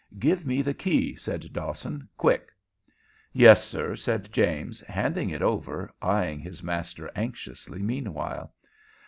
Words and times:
"Give 0.17 0.47
me 0.47 0.63
the 0.63 0.73
key," 0.73 1.15
said 1.15 1.53
Dawson. 1.53 2.09
"Quick!" 2.17 2.49
"Yes, 3.33 3.63
sir," 3.63 3.95
said 3.95 4.31
James, 4.31 4.81
handing 4.87 5.29
it 5.29 5.43
over, 5.43 5.93
eying 6.03 6.39
his 6.39 6.63
master 6.63 7.11
anxiously 7.15 7.83
meanwhile. 7.83 8.51